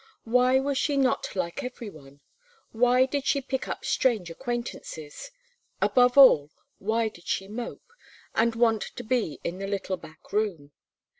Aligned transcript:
Why 0.23 0.59
was 0.59 0.79
she 0.79 0.97
not 0.97 1.35
like 1.35 1.63
every 1.63 1.91
one? 1.91 2.21
Why 2.71 3.05
did 3.05 3.27
she 3.27 3.39
pick 3.39 3.67
up 3.67 3.85
strange 3.85 4.31
acquaintances? 4.31 5.29
above 5.79 6.17
all, 6.17 6.49
why 6.79 7.07
did 7.07 7.27
she 7.27 7.47
mope, 7.47 7.91
and 8.33 8.55
want 8.55 8.81
to 8.81 9.03
be 9.03 9.39
in 9.43 9.59
the 9.59 9.67
little 9.67 9.97
back 9.97 10.33
room? 10.33 10.71